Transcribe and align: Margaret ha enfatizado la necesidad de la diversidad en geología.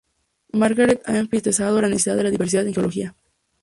Margaret 0.53 1.03
ha 1.05 1.15
enfatizado 1.19 1.79
la 1.79 1.87
necesidad 1.87 2.15
de 2.15 2.23
la 2.23 2.31
diversidad 2.31 2.67
en 2.67 2.73
geología. 2.73 3.15